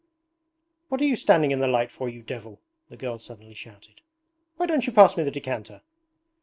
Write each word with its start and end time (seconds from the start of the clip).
'What 0.89 0.99
are 1.01 1.05
you 1.05 1.15
standing 1.15 1.51
in 1.51 1.59
the 1.59 1.67
light 1.67 1.91
for, 1.91 2.09
you 2.09 2.23
devil!' 2.23 2.59
the 2.89 2.97
girl 2.97 3.19
suddenly 3.19 3.53
shouted. 3.53 4.01
'Why 4.57 4.65
don't 4.65 4.87
you 4.87 4.93
pass 4.93 5.15
me 5.15 5.21
the 5.23 5.29
decanter!' 5.29 5.83